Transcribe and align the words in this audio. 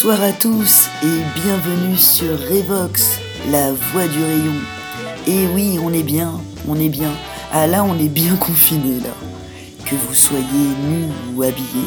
Bonsoir 0.00 0.22
à 0.22 0.30
tous 0.30 0.86
et 1.02 1.40
bienvenue 1.40 1.96
sur 1.96 2.38
Revox, 2.38 3.18
la 3.50 3.72
voix 3.72 4.06
du 4.06 4.22
rayon. 4.22 4.54
Et 5.26 5.48
oui, 5.52 5.76
on 5.82 5.92
est 5.92 6.04
bien, 6.04 6.34
on 6.68 6.76
est 6.78 6.88
bien. 6.88 7.10
Ah 7.52 7.66
là, 7.66 7.82
on 7.82 7.98
est 7.98 8.08
bien 8.08 8.36
confiné 8.40 9.00
là. 9.00 9.10
Que 9.84 9.96
vous 9.96 10.14
soyez 10.14 10.68
nu 10.88 11.08
ou 11.34 11.42
habillé, 11.42 11.82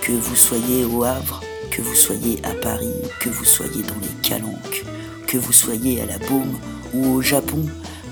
que 0.00 0.12
vous 0.12 0.36
soyez 0.36 0.86
au 0.86 1.04
Havre, 1.04 1.42
que 1.70 1.82
vous 1.82 1.94
soyez 1.94 2.40
à 2.44 2.54
Paris, 2.54 2.94
que 3.20 3.28
vous 3.28 3.44
soyez 3.44 3.82
dans 3.82 4.00
les 4.00 4.22
Calanques, 4.26 4.86
que 5.26 5.36
vous 5.36 5.52
soyez 5.52 6.00
à 6.00 6.06
la 6.06 6.16
Baume 6.16 6.58
ou 6.94 7.08
au 7.08 7.20
Japon, 7.20 7.66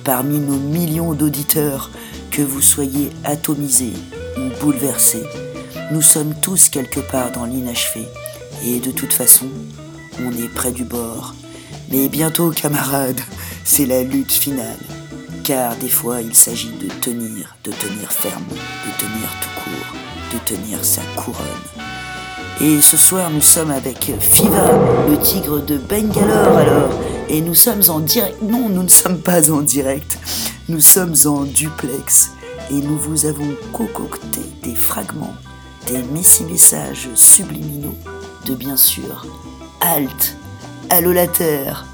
parmi 0.05 0.41
nos 0.41 0.59
millions 0.59 1.15
d'auditeurs, 1.15 1.91
que 2.31 2.43
vous 2.43 2.61
soyez 2.61 3.09
atomisés 3.25 3.95
ou 4.37 4.61
bouleversés, 4.61 5.25
nous 5.91 6.03
sommes 6.03 6.35
tous 6.43 6.69
quelque 6.69 7.01
part 7.01 7.33
dans 7.33 7.47
l'inachevé 7.47 8.07
et 8.65 8.81
de 8.81 8.91
toute 8.91 9.13
façon, 9.13 9.47
on 10.25 10.33
est 10.33 10.49
près 10.49 10.73
du 10.73 10.85
bord. 10.85 11.35
Mais 11.91 12.09
bientôt, 12.09 12.51
camarades, 12.51 13.21
c'est 13.65 13.87
la 13.87 14.03
lutte 14.03 14.33
finale. 14.33 14.79
Car 15.45 15.77
des 15.77 15.89
fois, 15.89 16.21
il 16.21 16.35
s'agit 16.35 16.73
de 16.73 16.89
tenir, 17.01 17.57
de 17.65 17.71
tenir 17.73 18.11
ferme, 18.11 18.45
de 18.49 19.01
tenir 19.01 19.29
tout 19.41 19.61
court, 19.63 19.97
de 20.33 20.39
tenir 20.45 20.85
sa 20.85 21.03
couronne. 21.17 21.45
Et 22.61 22.81
ce 22.81 22.97
soir, 22.97 23.31
nous 23.31 23.41
sommes 23.41 23.71
avec 23.71 24.13
Fiva, 24.21 24.73
le 25.09 25.17
tigre 25.19 25.61
de 25.65 25.79
Bangalore 25.79 26.59
alors. 26.59 26.91
Et 27.29 27.41
nous 27.41 27.55
sommes 27.55 27.83
en 27.89 28.01
direct. 28.01 28.43
Non, 28.43 28.69
nous 28.69 28.83
ne 28.83 28.89
sommes 28.89 29.21
pas 29.21 29.51
en 29.51 29.61
direct. 29.61 30.19
Nous 30.69 30.81
sommes 30.81 31.15
en 31.25 31.45
duplex. 31.45 32.33
Et 32.71 32.75
nous 32.75 32.99
vous 32.99 33.25
avons 33.25 33.55
concocté 33.73 34.41
des 34.63 34.75
fragments, 34.75 35.35
des 35.87 36.03
messi-messages 36.13 37.09
subliminaux 37.15 37.97
de 38.45 38.55
bien 38.55 38.77
sûr. 38.77 39.27
Halt 39.81 40.37
Allô 40.91 41.13
la 41.13 41.27
Terre 41.27 41.87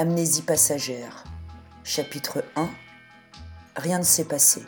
Amnésie 0.00 0.40
passagère. 0.40 1.24
Chapitre 1.84 2.42
1 2.56 2.70
Rien 3.76 3.98
ne 3.98 4.02
s'est 4.02 4.24
passé. 4.24 4.62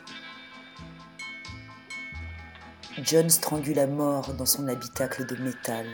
John 3.01 3.27
strangule 3.31 3.79
à 3.79 3.87
mort 3.87 4.35
dans 4.35 4.45
son 4.45 4.67
habitacle 4.67 5.25
de 5.25 5.35
métal. 5.37 5.87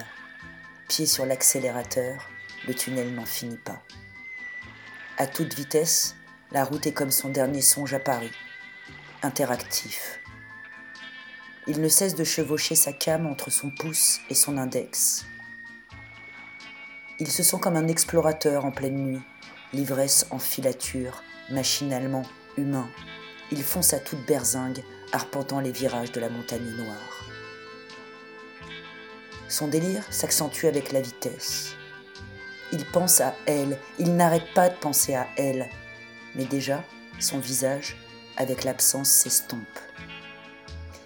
Pied 0.90 1.06
sur 1.06 1.26
l'accélérateur, 1.26 2.22
le 2.68 2.76
tunnel 2.76 3.16
n'en 3.16 3.24
finit 3.24 3.56
pas. 3.56 3.82
À 5.18 5.26
toute 5.26 5.54
vitesse, 5.54 6.18
la 6.52 6.66
route 6.66 6.86
est 6.86 6.94
comme 6.94 7.10
son 7.10 7.30
dernier 7.30 7.62
songe 7.62 7.94
à 7.94 8.00
Paris, 8.00 8.34
interactif. 9.24 10.20
Il 11.66 11.80
ne 11.80 11.88
cesse 11.88 12.16
de 12.16 12.26
chevaucher 12.26 12.76
sa 12.76 12.92
came 12.92 13.26
entre 13.26 13.52
son 13.52 13.72
pouce 13.72 14.20
et 14.30 14.36
son 14.36 14.58
index. 14.58 15.26
Il 17.22 17.30
se 17.30 17.44
sent 17.44 17.58
comme 17.60 17.76
un 17.76 17.88
explorateur 17.88 18.64
en 18.64 18.72
pleine 18.72 18.96
nuit, 18.96 19.22
l'ivresse 19.74 20.26
en 20.32 20.40
filature, 20.40 21.22
machinalement 21.50 22.24
humain. 22.58 22.88
Il 23.52 23.62
fonce 23.62 23.94
à 23.94 24.00
toute 24.00 24.26
berzingue, 24.26 24.84
arpentant 25.12 25.60
les 25.60 25.72
virages 25.72 26.14
de 26.14 26.22
la 26.22 26.30
montagne 26.30 26.70
noire. 26.78 27.26
Son 29.50 29.68
délire 29.68 30.04
s'accentue 30.12 30.66
avec 30.66 30.92
la 30.94 31.02
vitesse. 31.02 31.76
Il 32.72 32.86
pense 32.86 33.20
à 33.20 33.34
elle, 33.48 33.78
il 33.98 34.16
n'arrête 34.16 34.54
pas 34.54 34.70
de 34.70 34.76
penser 34.76 35.16
à 35.16 35.28
elle, 35.36 35.68
mais 36.36 36.46
déjà, 36.46 36.84
son 37.20 37.40
visage, 37.40 37.98
avec 38.38 38.64
l'absence, 38.64 39.10
s'estompe. 39.10 39.60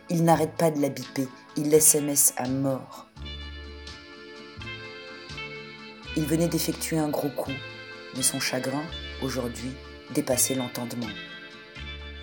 Il 0.09 0.23
n'arrête 0.25 0.53
pas 0.57 0.69
de 0.69 0.81
la 0.81 0.89
biper, 0.89 1.27
il 1.55 1.71
l'SMS 1.71 2.33
à 2.37 2.47
mort. 2.47 3.07
Il 6.15 6.25
venait 6.25 6.47
d'effectuer 6.47 6.99
un 6.99 7.09
gros 7.09 7.29
coup, 7.29 7.53
mais 8.15 8.21
son 8.21 8.39
chagrin, 8.39 8.83
aujourd'hui, 9.23 9.71
dépassait 10.13 10.53
l'entendement. 10.53 11.09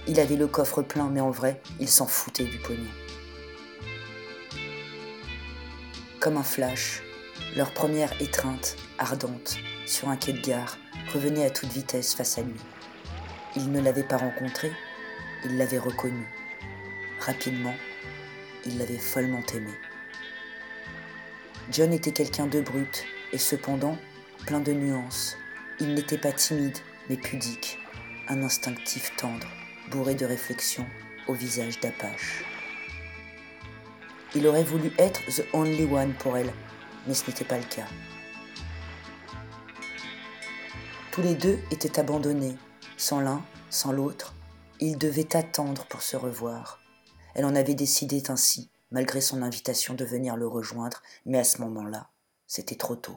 Il 0.07 0.21
avait 0.21 0.37
le 0.37 0.47
coffre 0.47 0.83
plein, 0.83 1.09
mais 1.09 1.21
en 1.21 1.31
vrai, 1.31 1.61
il 1.81 1.89
s'en 1.89 2.07
foutait 2.07 2.45
du 2.45 2.59
pognon. 2.59 2.91
Comme 6.21 6.37
un 6.37 6.45
flash, 6.45 7.03
leur 7.57 7.73
première 7.73 8.13
étreinte, 8.21 8.77
ardente, 8.99 9.57
sur 9.87 10.09
un 10.09 10.17
quai 10.17 10.35
de 10.35 10.41
gare, 10.41 10.79
revenait 11.13 11.45
à 11.45 11.51
toute 11.51 11.73
vitesse 11.73 12.15
face 12.15 12.39
à 12.39 12.43
lui. 12.43 12.61
Il 13.57 13.73
ne 13.73 13.81
l'avait 13.81 14.05
pas 14.05 14.19
rencontré, 14.19 14.71
il 15.45 15.57
l'avait 15.57 15.79
reconnu. 15.79 16.27
Rapidement, 17.19 17.75
il 18.67 18.79
l'avait 18.79 18.99
follement 18.99 19.43
aimé. 19.53 19.73
John 21.73 21.93
était 21.93 22.13
quelqu'un 22.13 22.47
de 22.47 22.61
brut, 22.61 23.05
et 23.33 23.39
cependant 23.39 23.97
plein 24.47 24.61
de 24.61 24.73
nuances. 24.73 25.37
Il 25.79 25.95
n'était 25.95 26.19
pas 26.19 26.33
timide, 26.33 26.79
mais 27.09 27.17
pudique, 27.17 27.79
un 28.29 28.43
instinctif 28.43 29.15
tendre, 29.17 29.49
bourré 29.91 30.15
de 30.15 30.27
réflexion, 30.27 30.87
au 31.29 31.35
visage 31.35 31.81
d'Apache. 31.81 32.45
Il 34.35 34.47
aurait 34.47 34.65
voulu 34.65 34.93
être 34.99 35.21
the 35.27 35.45
only 35.53 35.85
one 35.85 36.15
pour 36.15 36.37
elle, 36.37 36.53
mais 37.07 37.15
ce 37.15 37.27
n'était 37.27 37.45
pas 37.45 37.59
le 37.59 37.65
cas. 37.65 37.87
Tous 41.11 41.23
les 41.23 41.35
deux 41.35 41.59
étaient 41.71 41.99
abandonnés, 41.99 42.57
sans 42.97 43.21
l'un, 43.21 43.45
sans 43.69 43.93
l'autre. 43.93 44.35
Ils 44.79 44.97
devaient 44.97 45.37
attendre 45.37 45.85
pour 45.87 46.03
se 46.03 46.17
revoir. 46.17 46.81
Elle 47.35 47.45
en 47.45 47.55
avait 47.55 47.75
décidé 47.75 48.23
ainsi, 48.29 48.71
malgré 48.91 49.21
son 49.21 49.43
invitation 49.43 49.95
de 49.95 50.05
venir 50.05 50.37
le 50.37 50.47
rejoindre, 50.47 51.03
mais 51.27 51.39
à 51.39 51.45
ce 51.45 51.61
moment-là, 51.63 52.09
c'était 52.51 52.75
trop 52.75 52.97
tôt. 52.97 53.17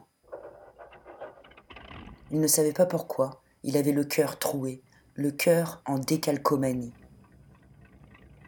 Il 2.30 2.38
ne 2.40 2.46
savait 2.46 2.72
pas 2.72 2.86
pourquoi, 2.86 3.42
il 3.64 3.76
avait 3.76 3.90
le 3.90 4.04
cœur 4.04 4.38
troué, 4.38 4.80
le 5.14 5.32
cœur 5.32 5.82
en 5.86 5.98
décalcomanie. 5.98 6.94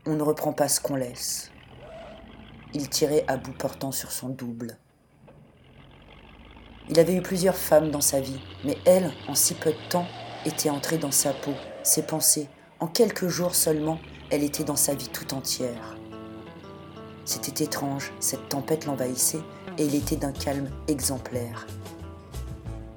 On 0.07 0.15
ne 0.15 0.23
reprend 0.23 0.53
pas 0.53 0.69
ce 0.69 0.81
qu'on 0.81 0.95
laisse. 0.95 1.51
Il 2.73 2.89
tirait 2.89 3.25
à 3.27 3.37
bout 3.37 3.53
portant 3.59 3.91
sur 3.91 4.13
son 4.13 4.29
double. 4.29 4.79
Il 6.89 7.01
avait 7.01 7.17
eu 7.17 7.23
plusieurs 7.23 7.57
femmes 7.57 7.91
dans 7.91 8.01
sa 8.01 8.21
vie, 8.21 8.41
mais 8.65 8.79
elle, 8.87 9.13
en 9.27 9.35
si 9.35 9.55
peu 9.55 9.73
de 9.73 9.89
temps, 9.89 10.07
était 10.45 10.71
entrée 10.71 10.99
dans 10.99 11.11
sa 11.11 11.33
peau, 11.33 11.55
ses 11.83 12.07
pensées. 12.07 12.49
En 12.79 12.87
quelques 12.87 13.27
jours 13.27 13.57
seulement, 13.57 13.99
elle 14.31 14.45
était 14.45 14.63
dans 14.63 14.77
sa 14.77 14.95
vie 14.95 15.09
tout 15.09 15.35
entière. 15.35 15.97
C'était 17.27 17.65
étrange, 17.65 18.13
cette 18.21 18.49
tempête 18.49 18.87
l'envahissait, 18.87 19.43
et 19.79 19.85
il 19.85 19.97
était 19.97 20.15
d'un 20.15 20.31
calme 20.31 20.71
exemplaire. 20.87 21.67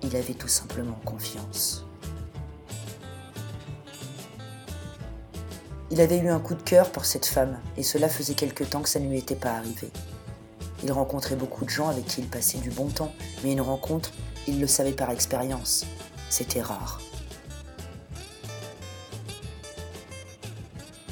Il 0.03 0.15
avait 0.15 0.35
tout 0.35 0.47
simplement 0.47 0.99
confiance. 1.03 1.83
Il 5.89 5.99
avait 5.99 6.19
eu 6.19 6.29
un 6.29 6.39
coup 6.39 6.53
de 6.53 6.61
cœur 6.61 6.91
pour 6.91 7.05
cette 7.05 7.25
femme, 7.25 7.59
et 7.75 7.81
cela 7.81 8.07
faisait 8.07 8.35
quelque 8.35 8.63
temps 8.63 8.81
que 8.81 8.89
ça 8.89 8.99
ne 8.99 9.09
lui 9.09 9.17
était 9.17 9.35
pas 9.35 9.53
arrivé. 9.53 9.89
Il 10.83 10.91
rencontrait 10.91 11.35
beaucoup 11.35 11.65
de 11.65 11.69
gens 11.71 11.89
avec 11.89 12.05
qui 12.05 12.21
il 12.21 12.27
passait 12.27 12.59
du 12.59 12.69
bon 12.69 12.87
temps, 12.87 13.11
mais 13.43 13.51
une 13.53 13.61
rencontre, 13.61 14.11
il 14.47 14.61
le 14.61 14.67
savait 14.67 14.93
par 14.93 15.09
expérience. 15.09 15.85
C'était 16.29 16.61
rare. 16.61 17.01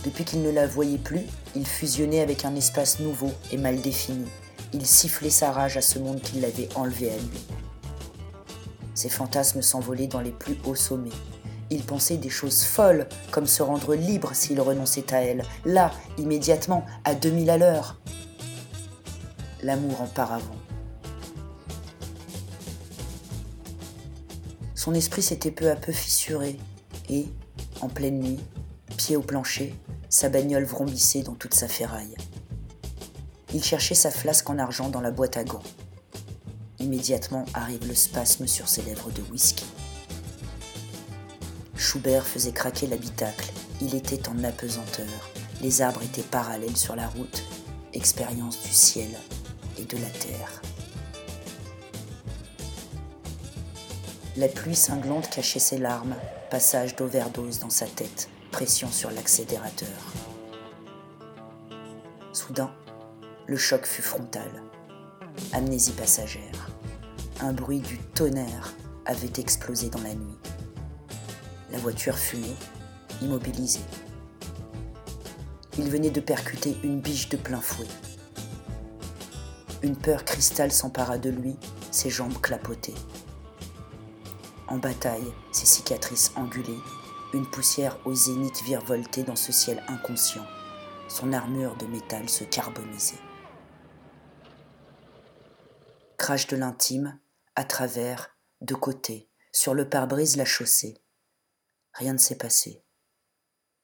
Depuis 0.07 0.23
qu'il 0.23 0.41
ne 0.41 0.51
la 0.51 0.65
voyait 0.65 0.97
plus, 0.97 1.25
il 1.53 1.67
fusionnait 1.67 2.21
avec 2.21 2.45
un 2.45 2.55
espace 2.55 3.01
nouveau 3.01 3.29
et 3.51 3.57
mal 3.57 3.81
défini. 3.81 4.25
Il 4.71 4.85
sifflait 4.85 5.29
sa 5.29 5.51
rage 5.51 5.75
à 5.75 5.81
ce 5.81 5.99
monde 5.99 6.21
qui 6.21 6.39
l'avait 6.39 6.69
enlevé 6.75 7.11
à 7.11 7.17
lui. 7.17 7.45
Ses 8.95 9.09
fantasmes 9.09 9.61
s'envolaient 9.61 10.07
dans 10.07 10.21
les 10.21 10.31
plus 10.31 10.55
hauts 10.65 10.75
sommets. 10.75 11.09
Il 11.69 11.83
pensait 11.83 12.15
des 12.15 12.29
choses 12.29 12.63
folles, 12.63 13.09
comme 13.31 13.47
se 13.47 13.61
rendre 13.61 13.95
libre 13.95 14.33
s'il 14.33 14.61
renonçait 14.61 15.13
à 15.13 15.17
elle, 15.17 15.43
là, 15.65 15.91
immédiatement, 16.17 16.85
à 17.03 17.13
2000 17.13 17.49
à 17.49 17.57
l'heure. 17.57 17.99
L'amour 19.61 19.99
en 19.99 20.07
paravent. 20.07 20.55
Son 24.73 24.93
esprit 24.93 25.21
s'était 25.21 25.51
peu 25.51 25.69
à 25.69 25.75
peu 25.75 25.91
fissuré, 25.91 26.57
et, 27.09 27.25
en 27.81 27.89
pleine 27.89 28.21
nuit, 28.21 28.39
pied 28.95 29.17
au 29.17 29.21
plancher, 29.21 29.75
sa 30.09 30.29
bagnole 30.29 30.63
vrombissait 30.63 31.21
dans 31.21 31.35
toute 31.35 31.53
sa 31.53 31.67
ferraille. 31.67 32.15
Il 33.53 33.63
cherchait 33.63 33.95
sa 33.95 34.11
flasque 34.11 34.49
en 34.49 34.59
argent 34.59 34.89
dans 34.89 35.01
la 35.01 35.11
boîte 35.11 35.37
à 35.37 35.43
gants. 35.43 35.63
Immédiatement 36.79 37.45
arrive 37.53 37.87
le 37.87 37.95
spasme 37.95 38.47
sur 38.47 38.69
ses 38.69 38.83
lèvres 38.83 39.11
de 39.11 39.21
whisky. 39.31 39.65
Schubert 41.75 42.25
faisait 42.25 42.51
craquer 42.51 42.87
l'habitacle. 42.87 43.51
Il 43.81 43.95
était 43.95 44.27
en 44.29 44.43
apesanteur. 44.43 45.31
Les 45.61 45.81
arbres 45.81 46.03
étaient 46.03 46.21
parallèles 46.21 46.77
sur 46.77 46.95
la 46.95 47.07
route. 47.07 47.43
Expérience 47.93 48.61
du 48.61 48.71
ciel 48.71 49.09
et 49.79 49.85
de 49.85 49.97
la 49.97 50.09
terre. 50.09 50.61
La 54.35 54.47
pluie 54.47 54.75
cinglante 54.75 55.29
cachait 55.31 55.57
ses 55.57 55.79
larmes, 55.79 56.15
passage 56.51 56.95
d'overdose 56.95 57.57
dans 57.57 57.71
sa 57.71 57.87
tête, 57.87 58.29
sur 58.65 59.11
l'accélérateur. 59.11 59.87
Soudain, 62.33 62.71
le 63.45 63.57
choc 63.57 63.85
fut 63.85 64.01
frontal 64.01 64.49
amnésie 65.53 65.91
passagère. 65.91 66.69
Un 67.39 67.53
bruit 67.53 67.79
du 67.79 67.97
tonnerre 67.97 68.73
avait 69.05 69.33
explosé 69.37 69.89
dans 69.89 70.01
la 70.01 70.13
nuit. 70.15 70.37
La 71.71 71.77
voiture 71.77 72.17
fumait, 72.17 72.55
immobilisée. 73.21 73.81
Il 75.77 75.89
venait 75.89 76.09
de 76.09 76.19
percuter 76.19 76.75
une 76.83 76.99
biche 76.99 77.29
de 77.29 77.37
plein 77.37 77.61
fouet. 77.61 77.87
Une 79.83 79.95
peur 79.95 80.25
cristal 80.25 80.71
s'empara 80.71 81.19
de 81.19 81.29
lui, 81.29 81.55
ses 81.91 82.09
jambes 82.09 82.41
clapotaient. 82.41 82.95
En 84.67 84.77
bataille, 84.77 85.31
ses 85.51 85.67
cicatrices 85.67 86.31
angulées, 86.35 86.79
une 87.33 87.49
poussière 87.49 87.97
au 88.05 88.13
zénith 88.13 88.61
virevoltait 88.63 89.23
dans 89.23 89.35
ce 89.35 89.51
ciel 89.51 89.83
inconscient. 89.87 90.45
Son 91.07 91.33
armure 91.33 91.75
de 91.77 91.85
métal 91.85 92.29
se 92.29 92.43
carbonisait 92.43 93.19
crash 96.27 96.47
de 96.47 96.57
l'intime, 96.57 97.19
à 97.55 97.63
travers, 97.63 98.35
de 98.59 98.75
côté, 98.75 99.29
sur 99.53 99.73
le 99.73 99.87
pare-brise 99.87 100.35
la 100.35 100.43
chaussée. 100.43 101.01
Rien 101.93 102.11
ne 102.11 102.17
s'est 102.17 102.37
passé. 102.37 102.83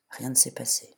Rien 0.09 0.29
ne 0.29 0.35
s'est 0.35 0.51
passé. 0.51 0.97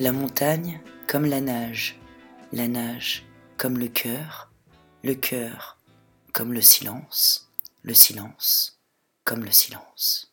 La 0.00 0.12
montagne 0.12 0.80
comme 1.06 1.26
la 1.26 1.42
nage, 1.42 2.00
la 2.54 2.68
nage 2.68 3.26
comme 3.58 3.76
le 3.76 3.88
cœur, 3.88 4.50
le 5.04 5.12
cœur 5.12 5.76
comme 6.32 6.54
le 6.54 6.62
silence, 6.62 7.50
le 7.82 7.92
silence 7.92 8.80
comme 9.24 9.44
le 9.44 9.50
silence. 9.50 10.32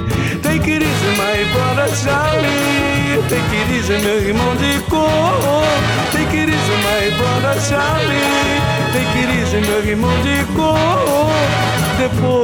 Take 0.61 0.75
it 0.75 0.83
easy, 0.83 1.17
my 1.17 1.43
brother 1.53 1.89
Charlie. 2.03 3.17
Take 3.29 3.51
it 3.51 3.71
easy, 3.71 3.97
meu 3.97 4.21
irmão 4.21 4.55
de 4.57 4.79
cor. 4.91 5.65
Take 6.11 6.37
it 6.37 6.49
easy, 6.49 6.75
my 6.85 7.09
brother 7.17 7.59
Charlie. 7.67 8.61
Take 8.93 9.17
it 9.23 9.29
easy, 9.41 9.59
meu 9.67 9.83
irmão 9.83 10.15
de 10.21 10.45
cor. 10.53 11.31
Depois 11.97 12.40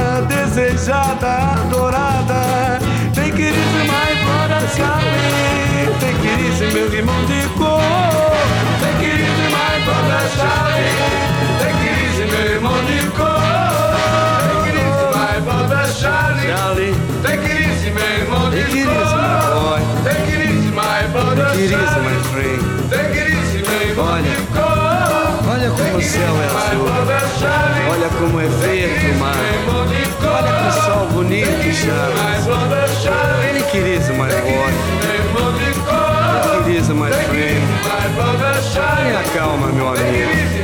desejada, 0.00 0.26
desejada, 0.28 1.32
adorada. 1.60 2.78
Tem 3.14 3.32
que 3.32 3.42
ir 3.42 3.86
mais 3.86 4.18
fora, 4.20 4.60
Charlie. 4.76 5.88
Tem 6.00 6.14
que 6.16 6.28
ir 6.28 6.72
meu 6.72 6.92
irmão 6.92 7.24
de 7.26 7.48
cor. 7.58 7.80
Tem 8.80 8.94
que 9.00 9.06
ir 9.20 9.50
mais 9.50 9.84
fora, 9.84 10.20
Charlie. 10.36 10.92
Tem 11.60 11.74
que 11.76 11.88
ir 12.16 12.26
meu 12.30 12.46
irmão 12.54 12.78
de 12.84 12.98
cor. 13.10 13.40
Tem 14.48 14.60
que 14.64 14.78
ir 14.78 14.90
mais 15.16 15.40
fora, 15.44 15.82
Charlie. 15.92 16.94
Tem 17.22 17.36
que 17.38 17.52
ir 17.52 17.92
meu 17.92 18.10
irmão 18.20 18.50
de 18.50 18.62
cor. 18.84 19.78
Tem 20.04 20.18
que 20.26 20.32
ir 20.32 20.72
mais 20.72 21.06
fora, 21.12 21.46
Charlie. 21.54 22.58
Tem 22.88 23.04
que 23.12 23.18
ir 23.18 23.62
meu 23.68 23.80
irmão 23.88 24.22
de 24.22 24.36
cor. 24.52 24.80
Olha 25.52 25.70
como 25.70 25.96
o 25.96 26.02
céu 26.02 26.34
é 26.40 26.46
azul. 26.46 26.88
Olha 27.92 28.08
como 28.18 28.40
é 28.40 28.46
verde 28.46 29.10
o 29.10 29.18
mar. 29.18 29.79
Olha 30.40 30.52
que 30.64 30.72
sol 30.84 31.06
bonito, 31.08 31.74
Charles. 31.74 32.46
Ele 33.48 33.62
queria 33.64 34.00
mais 34.14 34.34
forte. 34.34 34.74
Ele 36.54 36.64
queria 36.64 36.94
mais 36.94 37.14
friend. 37.26 37.60
Tenha 38.96 39.22
calma, 39.34 39.66
meu 39.68 39.88
amigo. 39.88 40.59